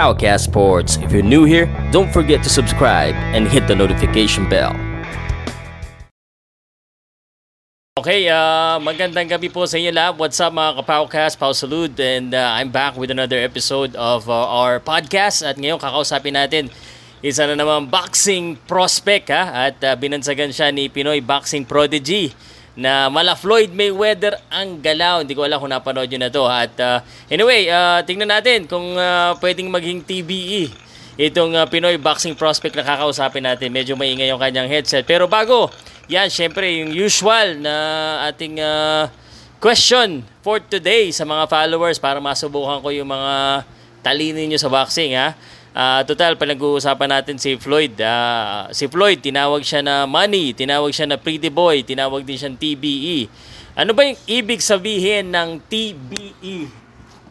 [0.00, 0.96] Powercast Sports.
[1.04, 4.72] If you're new here, don't forget to subscribe and hit the notification bell.
[8.00, 10.16] Okay, uh, magandang gabi po sa inyo lahat.
[10.16, 11.36] What's up mga kapowcast?
[11.36, 15.76] Pau Salud and uh, I'm back with another episode of uh, our podcast at ngayon
[15.76, 16.72] kakausapin natin
[17.20, 22.32] isa na naman boxing prospect ha at uh, binansagan siya ni Pinoy Boxing Prodigy
[22.78, 25.22] na mala Floyd Mayweather ang galaw.
[25.22, 26.44] Hindi ko alam kung napanood nyo na to.
[26.46, 30.70] At uh, anyway, uh, tingnan natin kung uh, pwedeng maging TBE
[31.20, 33.74] itong uh, Pinoy boxing prospect na kakausapin natin.
[33.74, 35.02] Medyo maingay yung kanyang headset.
[35.04, 35.68] Pero bago,
[36.06, 37.74] yan, syempre, yung usual na
[38.30, 39.10] ating uh,
[39.60, 43.62] question for today sa mga followers para masubukan ko yung mga
[44.00, 45.36] talino nyo sa boxing, ha?
[45.70, 47.94] Uh, total, pinag-uusapan natin si Floyd.
[47.94, 52.58] Uh, si Floyd, tinawag siya na money, tinawag siya na pretty boy, tinawag din siyang
[52.58, 53.30] TBE.
[53.78, 56.66] Ano ba yung ibig sabihin ng TBE?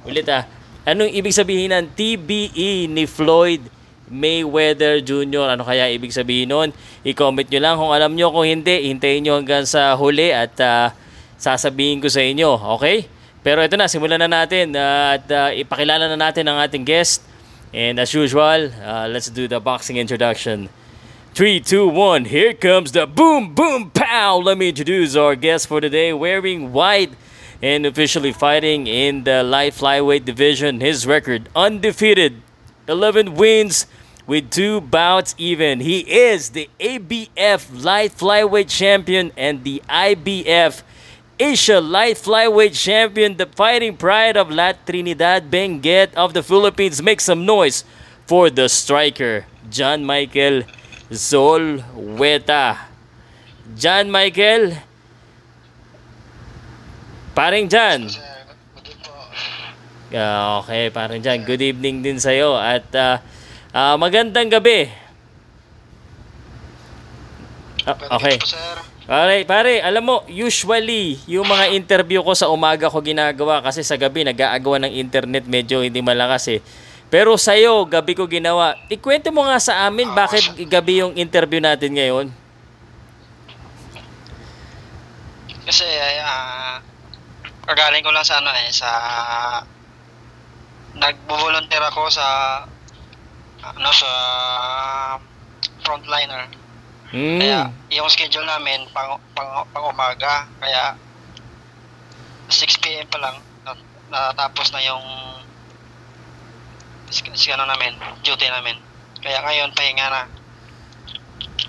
[0.08, 0.48] Ulit ah.
[0.88, 3.62] Anong ibig sabihin ng TBE ni Floyd
[4.08, 5.54] Mayweather Jr.?
[5.54, 6.72] Ano kaya ibig sabihin nun?
[7.04, 8.34] I-comment nyo lang kung alam nyo.
[8.34, 10.90] Kung hindi, hintayin nyo hanggang sa huli at uh,
[11.38, 12.56] sasabihin ko sa inyo.
[12.80, 13.06] Okay?
[13.46, 17.29] Pero ito na, simulan na natin uh, at uh, ipakilala na natin ang ating guest.
[17.74, 20.70] And as usual, uh, let's do the boxing introduction.
[21.36, 22.26] Three, two, one.
[22.26, 24.38] Here comes the boom, boom, pow.
[24.38, 27.14] Let me introduce our guest for today, wearing white
[27.62, 30.80] and officially fighting in the light flyweight division.
[30.80, 32.42] His record undefeated,
[32.88, 33.86] 11 wins
[34.26, 35.80] with two bouts even.
[35.80, 40.82] He is the ABF light flyweight champion and the IBF
[41.40, 47.00] Asia Light Flyweight Champion, the fighting pride of La Trinidad Benguet of the Philippines.
[47.00, 47.88] Make some noise
[48.28, 50.68] for the striker, John Michael
[51.08, 52.92] Zolweta.
[53.80, 54.76] John Michael,
[57.32, 58.12] paring John.
[60.12, 61.40] Uh, okay, paring John.
[61.48, 63.24] Good evening din sa'yo at uh,
[63.72, 64.92] uh, magandang gabi.
[67.98, 68.38] Uh, okay.
[69.10, 73.98] Pare, pare, alam mo, usually, yung mga interview ko sa umaga ko ginagawa kasi sa
[73.98, 76.62] gabi nag-aagawa ng internet medyo hindi malakas eh.
[77.10, 78.78] Pero sa'yo, gabi ko ginawa.
[78.86, 82.30] Ikwento mo nga sa amin bakit gabi yung interview natin ngayon.
[85.66, 85.90] Kasi,
[86.22, 86.78] uh,
[87.66, 88.90] kagaling ko lang sa ano eh, sa
[91.02, 92.28] nagbo-volunteer ako sa
[93.62, 94.12] ano sa
[95.82, 96.59] frontliner
[97.10, 97.42] Mm.
[97.42, 100.46] Kaya yung schedule namin pang, pang, pang umaga.
[100.62, 100.94] Kaya
[102.50, 103.08] 6 p.m.
[103.10, 103.36] pa lang
[104.10, 105.06] natapos na yung
[107.10, 108.78] si ano namin, duty namin.
[109.22, 110.24] Kaya ngayon pahinga na.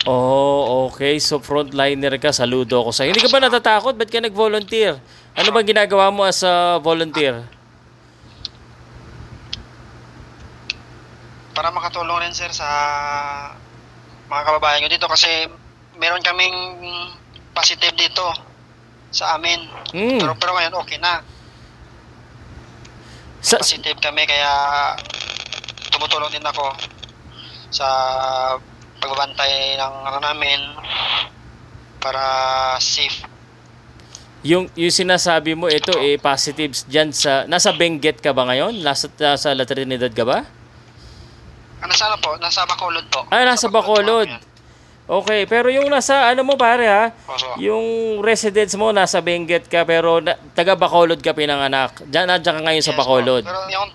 [0.08, 1.20] Oh, okay.
[1.20, 3.04] So frontliner ka, saludo ako sa.
[3.04, 3.96] Hindi ka ba natatakot?
[3.96, 5.00] Ba't ka nag-volunteer?
[5.36, 7.44] Ano bang ginagawa mo as a volunteer?
[11.52, 12.68] Para makatulong rin sir sa
[14.30, 15.50] mga kababayan ko dito kasi
[15.98, 16.54] meron kaming
[17.50, 18.30] positive dito
[19.10, 19.66] sa amin.
[19.90, 20.22] Mm.
[20.22, 21.18] Pero, pero ngayon okay na.
[23.42, 24.52] Sa, Positive kami kaya
[25.90, 26.70] tumutulong din ako
[27.74, 27.86] sa
[29.02, 30.60] pagbabantay ng ano namin
[31.98, 32.22] para
[32.78, 33.26] safe.
[34.40, 37.44] yung, yung sinasabi mo, ito eh, positives dyan sa...
[37.44, 38.80] Nasa Benguet ka ba ngayon?
[38.80, 40.48] Nasa, nasa La Trinidad ka ba?
[41.80, 42.36] Ah, nasa ano po?
[42.36, 43.20] Nasa Bacolod po.
[43.32, 44.28] Ah, nasa Bacolod.
[45.10, 47.04] Okay, pero yung nasa, ano mo pare ha?
[47.26, 47.58] Opo.
[47.58, 52.06] Yung residence mo, nasa Benguet ka, pero na, taga Bacolod ka pinanganak.
[52.06, 53.02] Diyan, nandiyan ka ngayon sa Yes po.
[53.02, 53.42] Bacolod.
[53.42, 53.88] Pero yung...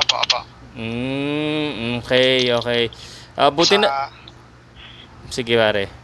[0.00, 0.38] Opo, opo.
[0.80, 2.82] Mm, okay, okay.
[3.36, 3.88] Ah, buti sa, na...
[5.28, 5.99] Sige pare.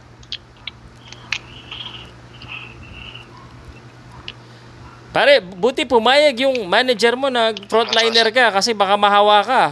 [5.17, 9.63] Pare, buti pumayag yung manager mo na frontliner ka kasi baka mahawa ka.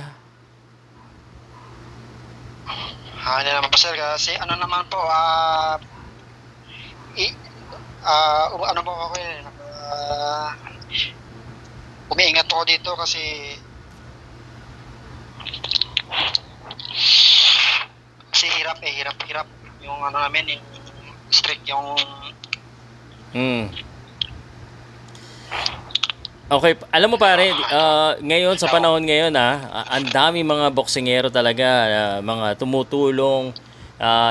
[3.22, 5.78] Ah, hindi naman po sir kasi ano naman po ah
[7.14, 7.30] i,
[8.02, 9.46] ah, ano po ako eh
[9.86, 10.50] ah,
[12.10, 13.54] umiingat ako dito kasi
[18.34, 19.46] kasi hirap eh hirap hirap
[19.86, 20.66] yung ano namin yung
[21.30, 21.94] strict yung
[23.36, 23.68] Hmm.
[26.46, 31.66] Okay, alam mo pare, uh, ngayon sa panahon ngayon ah, ang dami mga boksingero talaga,
[31.90, 33.50] ah, mga tumutulong.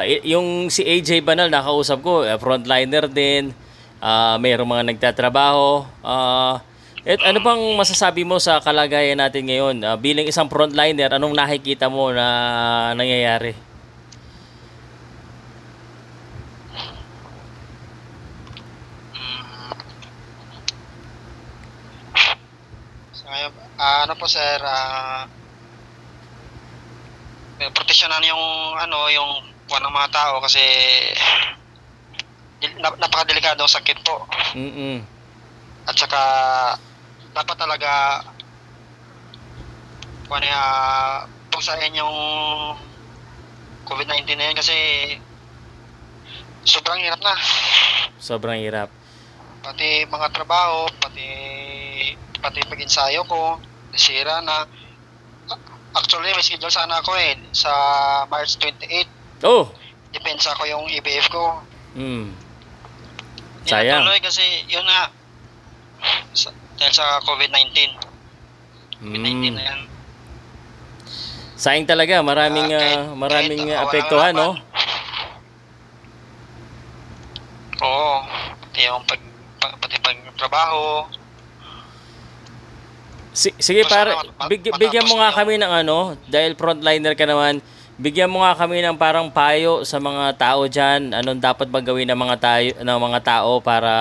[0.07, 3.51] Y- yung si AJ Banal nakausap ko, eh, frontliner din.
[3.99, 5.91] Ah, mayroong mga nagtatrabaho.
[6.07, 6.63] Ah,
[7.03, 9.77] at ano bang masasabi mo sa kalagayan natin ngayon?
[9.83, 13.74] Ah, bilang isang frontliner, anong nakikita mo na nangyayari?
[23.25, 24.61] Sa ngayon, ah, ano po sir,
[27.57, 28.45] eh, proteksyonan yung
[28.77, 30.61] ano yung kuha ng mga tao kasi
[32.85, 34.29] nap- napakadelikado ang sakit po.
[34.53, 35.01] Mm-mm.
[35.89, 36.21] At saka
[37.33, 38.21] dapat talaga
[40.29, 40.61] kuha niya
[41.49, 42.17] pagsain yung
[43.89, 44.77] COVID-19 na yun kasi
[46.69, 47.33] sobrang hirap na.
[48.21, 48.93] Sobrang hirap.
[49.65, 51.25] Pati mga trabaho, pati
[52.45, 53.57] pati pag-ensayo ko,
[53.89, 54.69] nasira na.
[55.97, 57.73] Actually, may schedule sana ako eh, sa
[58.29, 59.09] March 28.
[59.41, 59.73] Oh!
[60.13, 61.65] Depensa ko yung EBF ko.
[61.97, 62.29] Mm.
[62.29, 64.05] Hindi Sayang.
[64.05, 65.09] natuloy kasi yun nga,
[66.37, 67.97] sa, dahil sa COVID-19.
[69.01, 69.57] COVID-19 Mm.
[69.57, 69.81] na yan.
[71.55, 74.59] Sayang talaga, maraming Ah, kahit- ah, maraming kahit ah, apektuhan, no?
[77.81, 78.15] Oo,
[78.61, 79.21] pati yung pag,
[79.59, 81.07] pag pati pagtrabaho.
[83.35, 87.27] Si- sige Basta mat- big- bigyan mo nga yung- kami ng ano, dahil frontliner ka
[87.27, 87.59] naman,
[87.99, 92.07] bigyan mo nga kami ng parang payo sa mga tao diyan, anong dapat ba gawin
[92.07, 93.93] ng mga tayo ng mga tao para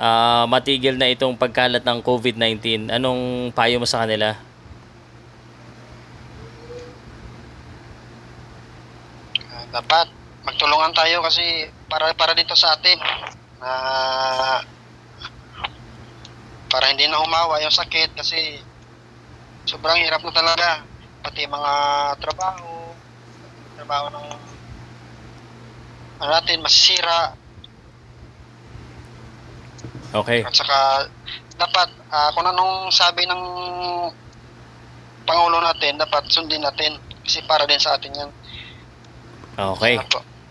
[0.00, 2.88] ah, matigil na itong pagkalat ng COVID-19.
[2.88, 4.32] Anong payo mo sa kanila?
[9.52, 10.08] Ah, dapat
[10.40, 12.96] magtulungan tayo kasi para para dito sa atin
[13.60, 13.70] na
[16.70, 18.62] para hindi na umawa yung sakit kasi
[19.66, 20.68] sobrang hirap na talaga
[21.20, 21.72] pati mga
[22.22, 22.94] trabaho
[23.76, 24.26] trabaho ng
[26.22, 27.34] ano natin masisira
[30.10, 30.42] Okay.
[30.42, 31.06] at saka
[31.54, 33.42] dapat ah, kung anong sabi ng
[35.22, 38.30] Pangulo natin dapat sundin natin kasi para din sa atin yan
[39.60, 40.00] Okay.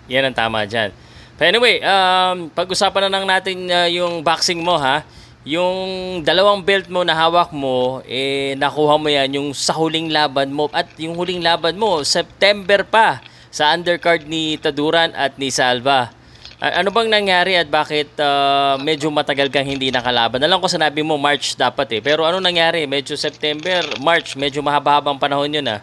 [0.09, 0.93] Yan ang tama dyan.
[1.39, 5.01] But anyway, um, pag-usapan na lang natin uh, yung boxing mo ha.
[5.47, 10.51] Yung dalawang belt mo na hawak mo, eh, nakuha mo yan yung sa huling laban
[10.51, 10.67] mo.
[10.75, 16.11] At yung huling laban mo, September pa, sa undercard ni Taduran at ni Salva.
[16.59, 20.43] Ano bang nangyari at bakit uh, medyo matagal kang hindi nakalaban?
[20.43, 22.01] Alam ko sinabi mo March dapat eh.
[22.03, 22.83] Pero ano nangyari?
[22.83, 25.79] Medyo September, March, medyo mahaba-habang panahon yun ah.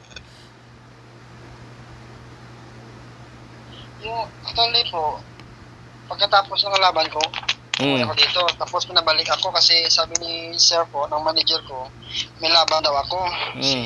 [4.04, 5.16] Yung actually po,
[6.12, 7.24] pagkatapos ng laban ko,
[7.76, 8.08] Mm.
[8.08, 8.42] ako dito.
[8.56, 11.92] Tapos pinabalik ako kasi sabi ni sir po, ng manager ko,
[12.40, 13.20] may laban daw ako.
[13.56, 13.62] Mm.
[13.62, 13.76] Si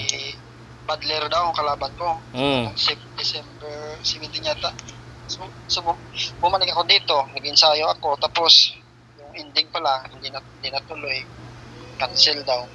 [0.87, 2.19] Badler daw ang kalaban ko.
[2.31, 2.71] Mm.
[2.79, 4.71] Si December 17 yata.
[5.31, 5.99] So, so bu-
[6.39, 8.19] bumalik ako dito, nag-ensayo ako.
[8.19, 8.75] Tapos,
[9.19, 11.23] yung ending pala, hindi na, hindi natuloy.
[11.99, 12.67] Cancel daw.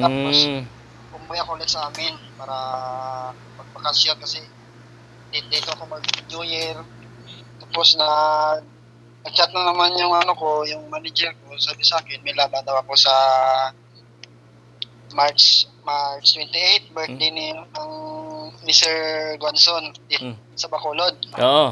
[0.00, 0.62] Tapos, Mm.
[1.12, 2.56] umuwi ako ulit sa amin para
[3.58, 4.40] magbakasyon kasi
[5.32, 6.78] di- dito ako mag New Year.
[7.58, 8.08] Tapos na
[9.24, 12.76] nag-chat na naman yung ano ko, yung manager ko, sabi sa akin, may laban daw
[12.84, 13.14] ako sa
[15.16, 17.92] March March 28, birthday ni ang
[18.64, 20.36] ni Sir Gonson di, Mm.
[20.56, 21.16] sa Bacolod.
[21.40, 21.68] Oo.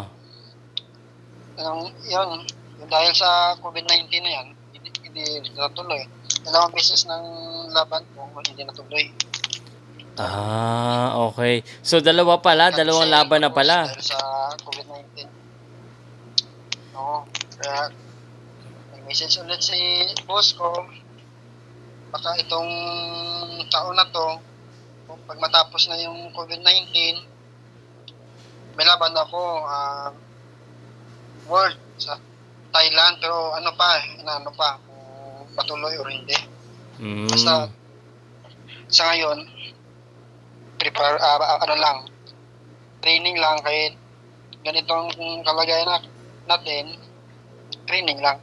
[1.61, 2.31] Ang, yun,
[2.81, 6.05] yun, dahil sa COVID-19 na yan, hindi, hindi natuloy.
[6.45, 7.25] Dalawang beses ng
[7.73, 9.07] laban ko, hindi natuloy.
[10.21, 11.65] Ah, okay.
[11.81, 13.89] So dalawa pala, dalawang laban na pala.
[13.89, 14.19] Dahil sa
[14.61, 15.25] COVID-19.
[17.01, 17.25] Oo.
[17.59, 17.93] Kaya,
[18.97, 19.77] nag-message ulit si
[20.25, 20.73] boss ko.
[22.13, 22.73] Baka itong
[23.73, 24.27] taon na to,
[25.29, 26.93] pag matapos na yung COVID-19,
[28.77, 30.11] may laban ako, ah,
[31.49, 32.17] world sa
[32.73, 36.37] Thailand, pero ano pa, ano pa, kung patuloy o hindi.
[37.03, 37.29] Mm.
[37.29, 37.69] Basta,
[38.89, 39.45] sa ngayon,
[40.81, 41.99] prepare, ah, ano lang,
[43.03, 43.99] training lang kahit
[44.63, 45.11] ganitong
[45.43, 45.99] kalagayan na,
[46.47, 46.97] natin,
[47.87, 48.39] training lang.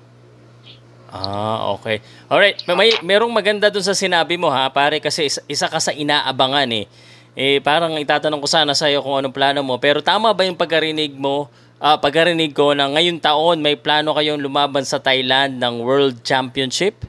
[1.10, 2.06] Ah, okay.
[2.30, 5.82] Alright, may, may merong maganda dun sa sinabi mo ha, pare kasi isa, isa ka
[5.82, 6.86] sa inaabangan eh.
[7.34, 10.60] Eh parang itatanong ko sana sa iyo kung anong plano mo, pero tama ba yung
[10.60, 11.50] pagkarinig mo?
[11.82, 17.08] Ah, pagkarinig ko na ngayong taon may plano kayong lumaban sa Thailand ng World Championship?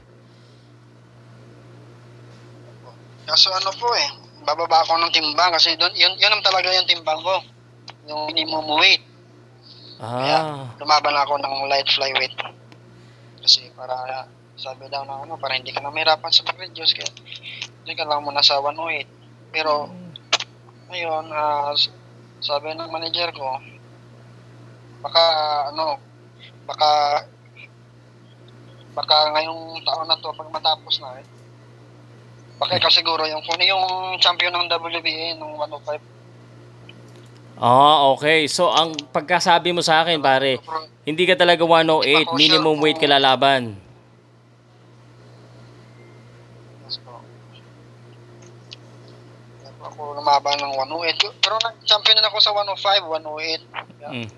[3.27, 4.09] Kaso ano po eh,
[4.47, 7.35] bababa ako ng timbang kasi doon, yun, yun ang talaga yung timbang ko.
[8.09, 9.10] Yung minimum weight.
[10.01, 12.33] Kaya Ah, lumaban ako ng light flyweight.
[13.41, 14.25] Kasi para
[14.57, 17.09] sabi daw na ano, para hindi ka na mahirapan sa pag-reduce kaya
[17.85, 19.05] hindi ka lang muna sa 108.
[19.53, 19.89] Pero
[20.89, 21.25] ngayon,
[21.77, 21.93] s-
[22.41, 23.61] sabi ng manager ko,
[25.05, 25.23] baka
[25.69, 25.97] ano,
[26.65, 26.89] baka
[28.91, 31.25] baka ngayong taon na to pag matapos na eh,
[32.59, 33.85] baka ikaw siguro yung kung yung
[34.19, 36.01] champion ng WBA nung 105
[37.61, 38.49] Ah, okay.
[38.49, 40.57] So, ang pagkasabi mo sa akin, pare,
[41.05, 42.33] hindi ka talaga 108.
[42.33, 43.77] Minimum weight ka lalaban.
[50.01, 51.37] ako lumaba ng 108.
[51.37, 53.61] Pero nag-champion na ako sa 105, 108.
[54.01, 54.13] Yeah.
[54.25, 54.29] Mm.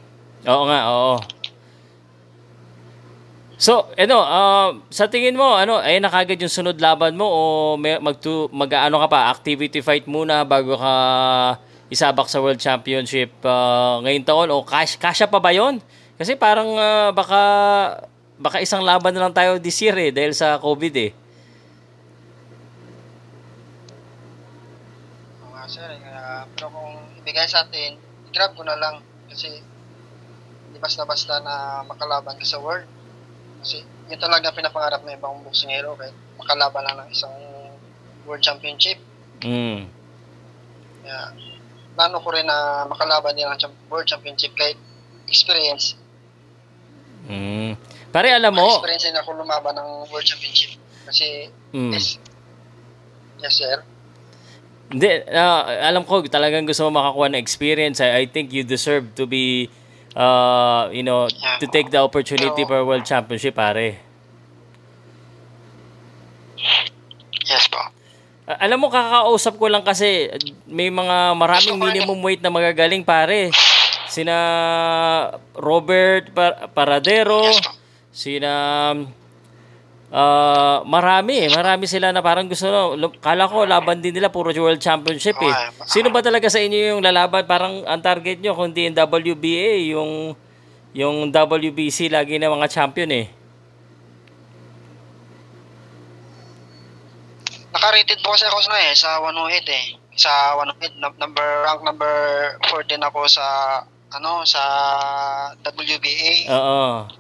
[0.44, 1.16] Oo nga, oo.
[3.56, 7.42] So, ano, uh, sa tingin mo, ano, ay nakagad yung sunod laban mo o
[7.80, 8.20] mag
[8.52, 10.94] mag-aano ka pa, activity fight muna bago ka
[11.94, 15.78] isabak sa World Championship uh, ngayong taon o cash, kasya pa ba yon?
[16.18, 17.42] Kasi parang uh, baka
[18.42, 21.12] baka isang laban na lang tayo this year eh dahil sa COVID eh.
[25.46, 28.02] Oo nga sir, uh, pero kung ibigay sa atin,
[28.34, 29.62] grab ko na lang kasi
[30.68, 32.90] hindi basta-basta na makalaban ka sa world.
[33.62, 37.32] Kasi yun talaga pinapangarap ng ibang boxing hero kahit makalaban lang ng isang
[38.26, 38.98] world championship.
[39.46, 39.88] Mm.
[41.04, 41.36] Kaya,
[41.94, 44.78] plano ko rin na makalaban din ng world championship kahit
[45.30, 45.96] experience.
[47.30, 47.80] Mm.
[48.12, 50.78] Pare alam mo, Experience din ako lumaban ng world championship.
[51.08, 51.94] Kasi, mm.
[51.94, 52.20] yes,
[53.40, 53.82] yes sir.
[54.94, 57.98] Hindi, ah, alam ko talagang gusto mo makakuha ng experience.
[58.04, 59.72] I, I think you deserve to be
[60.16, 61.28] uh, you know,
[61.60, 64.00] to take the opportunity for World Championship, pare.
[68.44, 70.28] Alam mo, kakausap ko lang kasi
[70.68, 73.48] may mga maraming minimum weight na magagaling, pare.
[74.12, 74.36] Sina
[75.56, 77.40] Robert Par- Paradero,
[78.12, 78.52] sina
[80.12, 84.84] ah, marami, marami sila na parang gusto lu- kala ko laban din nila puro World
[84.84, 85.56] Championship eh.
[85.88, 87.48] Sino ba talaga sa inyo yung lalaban?
[87.48, 90.12] Parang ang target nyo kundi yung WBA, yung
[90.94, 93.26] yung WBC lagi na mga champion eh.
[97.84, 100.00] Naka-rated po kasi ako sa, eh, sa 108 eh.
[100.16, 102.16] Sa 108, num- number, rank number
[102.72, 103.44] 14 ako sa,
[104.16, 104.64] ano, sa
[105.60, 106.48] WBA.
[106.48, 107.12] Oo.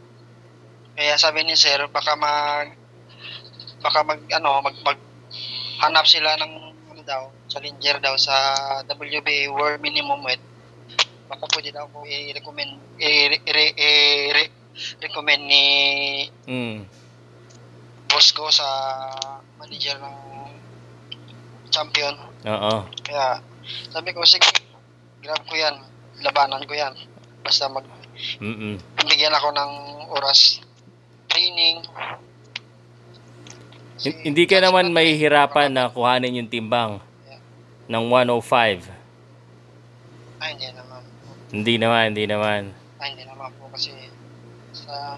[0.96, 2.80] Kaya sabi ni sir, baka mag,
[3.84, 4.96] baka mag, ano, mag, mag,
[5.84, 6.54] hanap sila ng,
[6.96, 8.32] ano daw, challenger daw sa
[8.88, 10.40] WBA World Minimum Weight.
[11.28, 13.76] Baka pwede daw ako i-recommend, i- i- i-
[14.32, 14.54] i-
[15.04, 15.66] recommend ni
[16.48, 16.88] Mm.
[18.08, 18.64] boss ko sa
[19.60, 20.43] manager ng
[21.74, 22.14] champion.
[22.46, 22.86] Oo.
[23.02, 23.42] Kaya
[23.90, 24.46] sabi ko, sige,
[25.26, 25.82] grab ko yan,
[26.22, 26.94] labanan ko yan.
[27.42, 27.82] Basta mag,
[28.38, 28.78] Mm.
[29.10, 29.72] bigyan ako ng
[30.14, 30.62] oras
[31.26, 31.82] training.
[33.98, 37.02] Kasi- Hindi ka naman mahihirapan na kuhanin yung timbang
[37.90, 38.86] ng 105.
[40.38, 41.02] Ay, hindi naman.
[41.50, 42.62] Hindi naman, hindi naman.
[43.02, 43.92] Ay, hindi naman po kasi
[44.76, 45.18] sa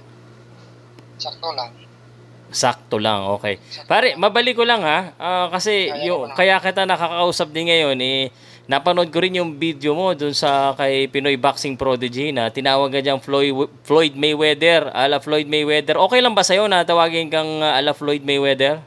[1.20, 1.85] sakto lang.
[2.56, 3.60] Sakto lang, okay.
[3.84, 5.12] Pare, mabalik ko lang ha.
[5.20, 8.32] Ah, kasi Kaya yung, kaya kita nakakausap din ngayon eh,
[8.72, 13.04] napanood ko rin yung video mo dun sa kay Pinoy Boxing Prodigy na tinawag ka
[13.04, 13.52] diyang Floyd,
[13.84, 16.00] Floyd Mayweather, ala Floyd Mayweather.
[16.00, 18.80] Okay lang ba sa'yo na tawagin kang ah, ala Floyd Mayweather?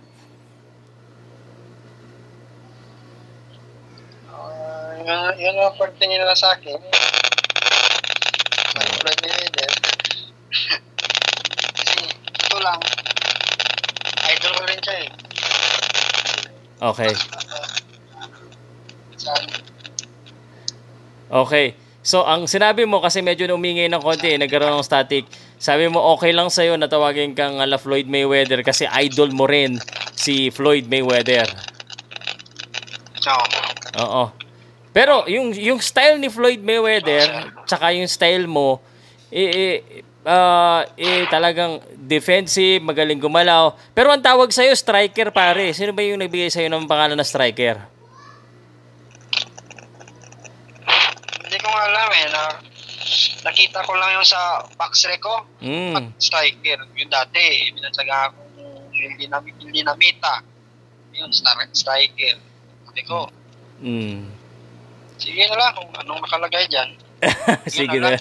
[4.32, 6.80] Uh, yun, yun ang parte nila sa akin.
[8.96, 9.70] Floyd Mayweather.
[11.76, 12.80] kasi ito lang.
[14.58, 15.08] Ko rin siya eh.
[16.82, 17.12] Okay.
[21.30, 21.66] Okay.
[22.02, 25.28] So, ang sinabi mo, kasi medyo umingay ng konti, eh, nagkaroon ng static.
[25.60, 29.76] Sabi mo, okay lang sa'yo na tawagin kang ala Floyd Mayweather kasi idol mo rin
[30.14, 31.46] si Floyd Mayweather.
[33.98, 34.30] Oo.
[34.94, 38.80] Pero yung yung style ni Floyd Mayweather, tsaka yung style mo,
[39.28, 39.76] eh, eh,
[40.28, 43.72] ah, eh, talagang defensive, magaling gumalaw.
[43.96, 45.72] Pero ang tawag sa'yo, striker pare.
[45.72, 47.80] Sino ba yung nagbigay sa'yo ng pangalan na striker?
[51.48, 52.26] hindi ko nga alam eh.
[52.28, 52.42] Na,
[53.48, 55.48] nakita ko lang yung sa box ko.
[55.64, 56.12] Mm.
[56.20, 56.84] striker.
[56.92, 58.48] Yung dati, binatsaga ako
[58.98, 60.42] yung dinamit, yung dinamita.
[61.14, 62.36] Yun, star, striker.
[62.86, 63.30] Sabi ko,
[63.78, 64.26] Mm.
[65.18, 66.90] sige na lang kung anong nakalagay dyan.
[67.70, 68.18] Sige na.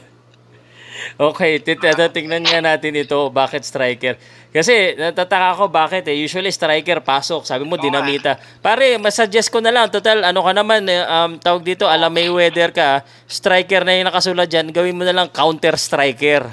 [1.17, 1.81] Okay, tit-
[2.13, 4.17] tingnan nga natin ito, bakit striker.
[4.49, 8.39] Kasi natataka ako bakit eh, usually striker pasok, sabi mo dinamita.
[8.63, 12.73] Pare, masuggest ko na lang, total ano ka naman, eh, um, tawag dito, alam Mayweather
[12.73, 16.47] ka, striker na yung nakasulat dyan, gawin mo na lang counter striker.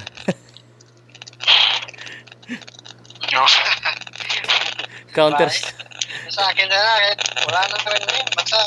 [5.14, 5.50] Counter
[6.34, 7.14] sa akin na lang, eh,
[7.46, 8.26] wala nang rin yun.
[8.34, 8.58] Basta,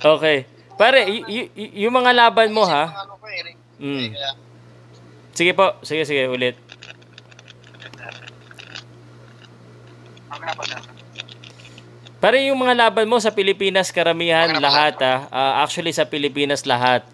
[0.16, 0.46] Okay.
[0.80, 3.52] Pare, y- y- y- yung mga laban mo ha, ano eh.
[3.76, 4.16] Mm.
[5.36, 6.56] Sige po, sige sige ulit.
[12.20, 15.28] Pare yung mga laban mo sa Pilipinas karamihan lahat ah.
[15.28, 17.04] Ah, actually sa Pilipinas lahat.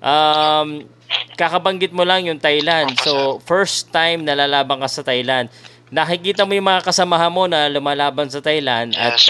[0.00, 0.88] Um
[1.36, 2.92] kakabanggit mo lang yung Thailand.
[3.00, 5.48] So first time na lalaban ka sa Thailand.
[5.92, 9.28] Nakikita mo yung mga kasamahan mo na lumalaban sa Thailand at Yes.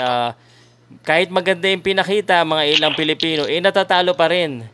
[0.90, 4.66] Ah, kahit maganda yung pinakita, mga ilang Pilipino, eh natatalo pa rin.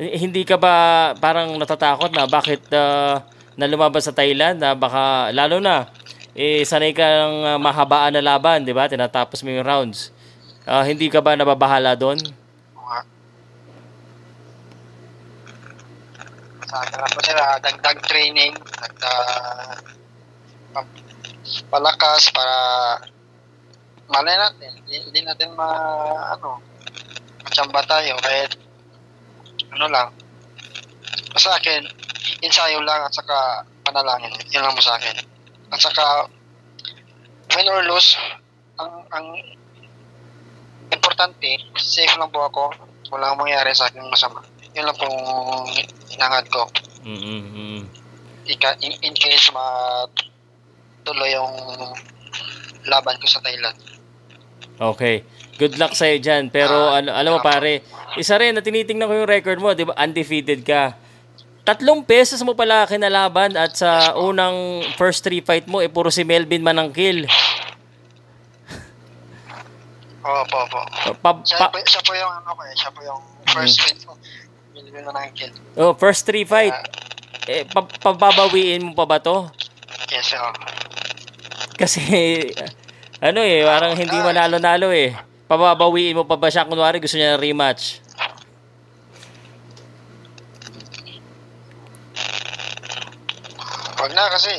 [0.00, 0.74] Eh, hindi ka ba
[1.20, 3.20] parang natatakot na bakit uh,
[3.60, 5.84] na lumabas sa Thailand na baka lalo na
[6.32, 8.88] eh sanay kang uh, mahabaan na laban, 'di ba?
[8.88, 10.08] Tinatapos mo yung rounds.
[10.64, 12.16] Uh, hindi ka ba nababahala doon?
[16.72, 19.84] Sana po sila dagdag training, dagdag
[21.68, 22.56] palakas para
[24.10, 25.68] malay natin, hindi natin ma
[26.34, 26.58] ano,
[27.44, 28.56] matsamba tayo kahit
[29.72, 30.08] ano lang.
[31.36, 31.84] Sa akin,
[32.44, 34.32] ensayo lang at saka panalangin.
[34.52, 35.16] Yun lang mo sa akin.
[35.72, 36.28] At saka,
[37.56, 38.16] win or lose,
[38.76, 39.26] ang, ang
[40.92, 42.64] importante, safe lang po ako.
[43.12, 44.40] Wala akong mangyari sa akin masama.
[44.72, 45.16] Yun lang pong
[46.12, 46.64] inangad ko.
[47.04, 47.80] Mm-hmm.
[48.48, 51.52] Ika, in, in case matuloy yung
[52.88, 53.76] laban ko sa Thailand.
[54.80, 55.24] Okay.
[55.60, 56.48] Good luck sa'yo dyan.
[56.48, 57.84] Pero uh, ano, alam mo pare,
[58.16, 59.94] isa rin na tinitingnan ko yung record mo, di ba?
[60.00, 60.96] Undefeated ka.
[61.62, 66.26] Tatlong pesos mo pala kinalaban at sa unang first three fight mo, eh puro si
[66.26, 67.30] Melvin Manangkil.
[70.22, 70.80] Opo, opo.
[71.22, 74.18] Pa, siya, pa, siya po yung ano ko eh, siya po yung first fight ko.
[74.74, 75.50] Melvin Manangkil.
[75.78, 76.74] Oh, first three fight.
[76.74, 77.02] Uh,
[77.46, 79.46] eh, pa, pababawiin mo pa ba to?
[80.10, 80.50] Yes, oh.
[81.78, 82.02] Kasi,
[83.22, 85.14] ano eh, parang hindi manalo-nalo eh.
[85.46, 86.66] Pababawiin mo pa ba siya?
[86.66, 88.02] Kunwari gusto niya ng rematch.
[94.02, 94.50] Wag na kasi.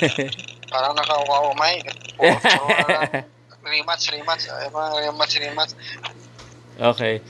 [0.74, 1.78] parang nakauumay.
[3.70, 4.44] rematch, rematch.
[4.50, 5.72] Rematch, rematch.
[6.82, 7.22] Okay.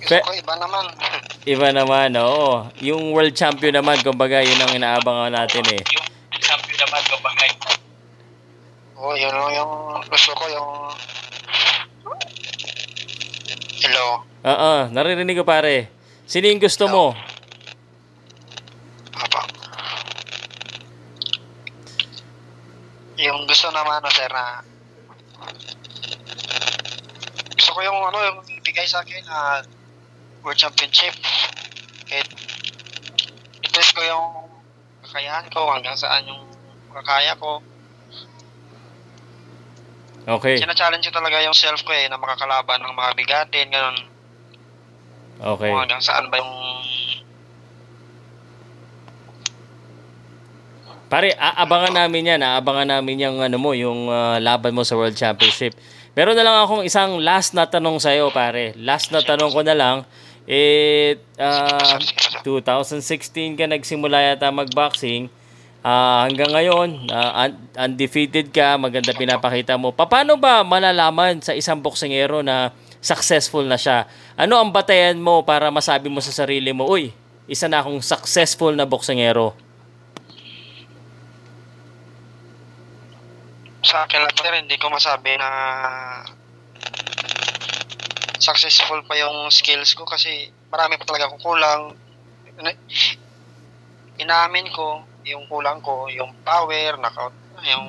[0.00, 0.84] Gusto ko iba naman.
[1.52, 2.72] iba naman, oo.
[2.80, 5.84] Yung world champion naman, kumbaga, yun ang inaabangan natin eh.
[5.84, 6.08] Yung
[6.40, 7.44] champion naman, kumbaga.
[9.04, 10.70] Oo, oh, yun yung gusto ko, yung
[13.84, 14.24] Hello?
[14.24, 15.92] Oo, naririnig ko pare.
[16.24, 17.12] Sino yung gusto Hello?
[17.12, 17.20] mo?
[19.12, 19.44] Papa.
[23.20, 24.64] Yung gusto naman, ano, sir, na
[27.60, 29.68] gusto ko yung, ano, yung bigay sa akin na uh,
[30.40, 31.12] World Championship.
[32.08, 32.32] Kahit
[33.68, 34.48] itest ko yung
[35.04, 36.40] kakayahan ko hanggang saan yung
[36.88, 37.60] kakaya ko.
[40.24, 40.56] Okay.
[40.56, 43.96] Sina-challenge ko talaga yung self ko eh, na makakalaban ng mga bigatin, ganun.
[45.36, 45.68] Okay.
[45.68, 46.52] Kung hanggang saan ba yung...
[51.12, 52.40] Pare, aabangan namin yan.
[52.40, 55.76] Aabangan namin yung, ano mo, yung uh, laban mo sa World Championship.
[56.16, 58.72] Meron na lang akong isang last na tanong sa'yo, pare.
[58.80, 59.96] Last na tanong ko na lang.
[60.48, 62.00] Eh, uh,
[62.40, 65.28] 2016 ka nagsimula yata mag-boxing
[65.84, 69.92] uh, hanggang ngayon, uh, undefeated ka, maganda pinapakita mo.
[69.92, 72.72] Paano ba malalaman sa isang boksingero na
[73.04, 74.08] successful na siya?
[74.34, 77.12] Ano ang batayan mo para masabi mo sa sarili mo, uy,
[77.44, 79.52] isa na akong successful na boksingero?
[83.84, 85.50] Sa akin lang, pero hindi ko masabi na
[88.40, 91.82] successful pa yung skills ko kasi marami pa talaga akong kulang.
[94.16, 97.32] Inamin ko, yung kulang ko, yung power, knockout,
[97.64, 97.86] yung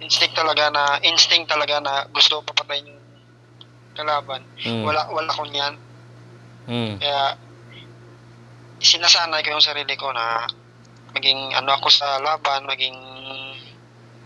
[0.00, 3.02] instinct talaga na instinct talaga na gusto papatayin yung
[3.96, 4.44] kalaban.
[4.60, 4.84] Mm.
[4.84, 5.74] Wala wala ko niyan.
[6.68, 6.96] Mm.
[7.00, 7.36] Kaya
[8.80, 10.44] sinasanay ko yung sarili ko na
[11.16, 12.96] maging ano ako sa laban, maging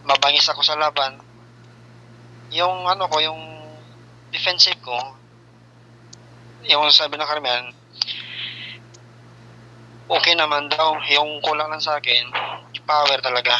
[0.02, 1.22] mabangis ako sa laban.
[2.50, 3.38] Yung ano ko, yung
[4.34, 4.98] defensive ko,
[6.66, 7.70] yung sabi ng karamihan,
[10.10, 10.98] okay naman daw.
[11.14, 12.26] Yung kulang lang sa akin,
[12.82, 13.54] power talaga.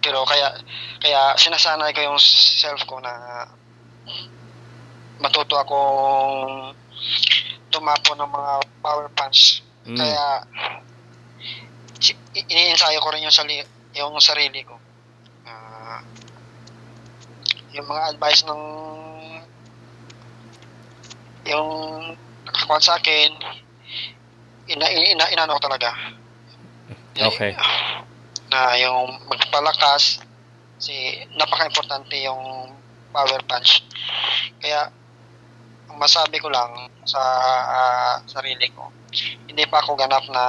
[0.00, 0.54] Pero kaya
[1.02, 3.44] kaya sinasanay ko yung self ko na
[5.20, 6.72] matuto akong
[7.68, 9.60] tumapo ng mga power punch.
[9.84, 9.98] Mm.
[9.98, 10.24] Kaya
[12.32, 13.60] iniensayo ko rin yung, sali,
[13.92, 14.80] yung sarili ko.
[15.44, 16.00] Uh,
[17.76, 18.62] yung mga advice ng
[21.50, 21.68] yung
[22.46, 23.34] nakakuha sa akin,
[24.70, 25.90] ina, ina, inano ko talaga.
[27.18, 27.52] Okay.
[28.50, 30.22] Na yung magpalakas,
[30.80, 30.94] si
[31.36, 32.72] napaka-importante yung
[33.10, 33.84] power punch.
[34.62, 34.88] Kaya,
[35.90, 37.20] ang masabi ko lang sa
[37.66, 38.88] uh, sarili ko,
[39.50, 40.44] hindi pa ako ganap na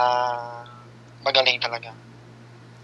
[1.26, 1.92] magaling talaga.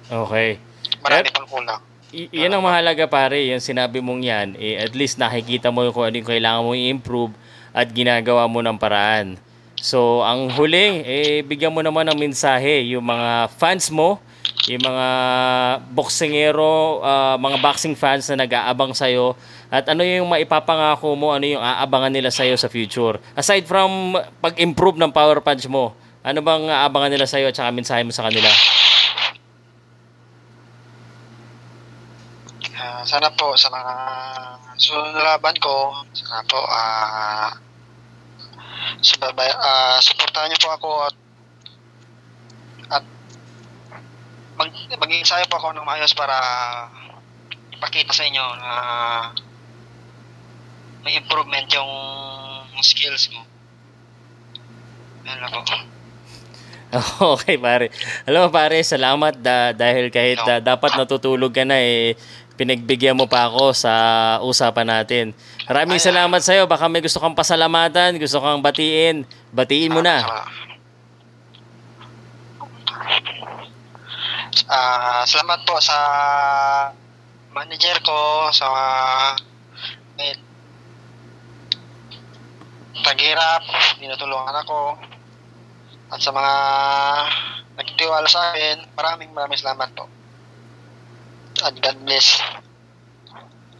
[0.09, 0.57] Okay.
[1.05, 1.81] Marami pang kulang.
[2.09, 6.07] Y- yan ang mahalaga pare, yung sinabi mong yan, eh, at least nakikita mo kung
[6.07, 7.35] ano yung kailangan mo i-improve
[7.75, 9.35] at ginagawa mo ng paraan.
[9.77, 14.17] So, ang huling, eh, bigyan mo naman ng mensahe yung mga fans mo
[14.67, 15.07] yung mga
[15.95, 19.37] boksingero, uh, mga boxing fans na nag-aabang sa'yo
[19.71, 23.15] at ano yung maipapangako mo, ano yung aabangan nila sa'yo sa future.
[23.31, 28.03] Aside from pag-improve ng power punch mo, ano bang aabangan nila sa'yo at saka mensahe
[28.03, 28.51] mo sa kanila?
[32.77, 33.93] Uh, sana po sa mga
[34.75, 37.66] sunod na laban ko, sana po uh,
[39.01, 41.15] subabay, uh, suportahan niyo po ako at
[42.87, 43.03] at
[44.57, 46.37] mag, mag-ensayo po ako ng maayos para
[47.73, 48.71] ipakita sa inyo na
[51.05, 51.91] may improvement yung
[52.81, 53.45] skills mo.
[55.27, 55.75] Lang po.
[57.35, 57.91] Okay, pare.
[58.23, 60.55] Alam mo, pare, salamat da, dahil kahit no.
[60.55, 62.15] uh, dapat natutulog ka na, eh,
[62.57, 63.93] pinagbigyan mo pa ako sa
[64.41, 65.25] usapan natin.
[65.69, 66.65] Maraming Ay, salamat sa iyo.
[66.65, 69.23] Baka may gusto kang pasalamatan, gusto kang batiin.
[69.53, 70.25] Batiin mo na.
[74.67, 75.97] Uh, salamat po sa
[77.53, 78.67] manager ko, sa
[80.17, 80.33] may
[83.05, 83.63] taghirap,
[84.01, 84.97] tinutulungan ako.
[86.09, 86.53] At sa mga
[87.77, 90.16] nagtitiwala sa akin, maraming maraming salamat po.
[91.65, 92.41] At God bless.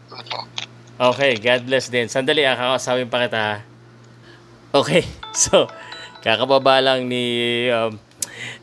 [0.09, 0.49] Ano.
[0.97, 2.09] Okay, God bless din.
[2.09, 3.61] Sandali, ah, kakasawin pa kita.
[4.73, 5.05] Okay,
[5.45, 5.69] so,
[6.25, 7.93] kakababa lang ni um,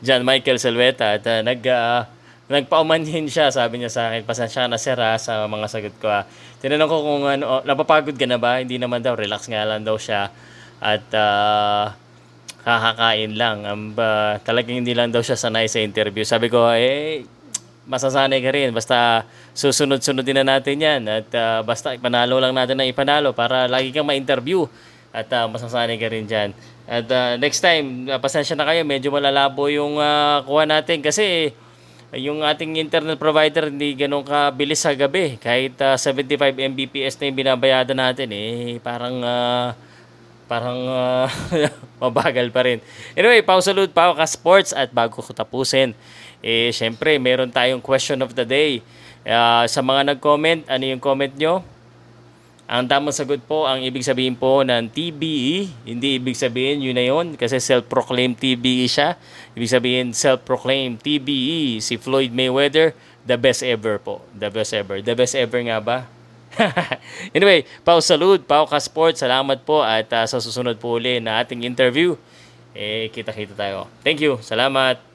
[0.03, 2.03] John Michael Salveta at uh, nag, uh,
[2.51, 3.55] nagpaumanhin siya.
[3.55, 6.11] Sabi niya sa akin, pasensya na sir ha, sa mga sagot ko.
[6.11, 6.27] Ha.
[6.59, 8.59] Tinanong ko kung ano, oh, napapagod ka na ba?
[8.59, 10.27] Hindi naman daw, relax nga lang daw siya.
[10.83, 11.95] At uh,
[12.67, 13.63] kakakain lang.
[13.63, 16.27] Um, uh, talagang hindi lang daw siya sanay sa interview.
[16.27, 17.23] Sabi ko, eh,
[17.85, 18.69] masasanay ka rin.
[18.73, 21.01] Basta susunod-sunod din na natin yan.
[21.05, 24.65] At uh, basta ipanalo lang natin na ipanalo para lagi kang ma-interview.
[25.15, 26.51] At uh, masasanay ka rin dyan.
[26.85, 28.83] At uh, next time, uh, pasensya na kayo.
[28.83, 30.99] Medyo malalabo yung uh, kuha natin.
[30.99, 31.55] Kasi
[32.13, 35.39] yung ating internet provider hindi ganun kabilis sa gabi.
[35.39, 38.27] Kahit uh, 75 Mbps na yung binabayada natin.
[38.33, 39.15] Eh, parang...
[39.23, 39.69] Uh,
[40.45, 41.27] parang uh,
[42.01, 42.79] mabagal pa rin.
[43.17, 45.97] Anyway, pause salute pa ka sports at bago ko tapusin,
[46.45, 48.85] eh syempre meron tayong question of the day.
[49.25, 51.65] Uh, sa mga nag-comment, ano yung comment nyo?
[52.65, 57.05] Ang tamang sagot po, ang ibig sabihin po ng TBE, hindi ibig sabihin yun na
[57.05, 59.17] yun kasi self-proclaimed TBE siya.
[59.57, 62.93] Ibig sabihin self-proclaimed TBE, si Floyd Mayweather,
[63.25, 64.21] the best ever po.
[64.33, 65.01] The best ever.
[65.01, 66.09] The best ever nga ba?
[67.37, 71.41] anyway, Pau Salud, Pau Ka Sports, salamat po at uh, sa susunod po uli na
[71.41, 72.17] ating interview,
[72.73, 73.85] eh kita-kita tayo.
[74.01, 75.14] Thank you, salamat.